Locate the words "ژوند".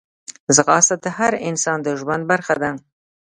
1.99-2.23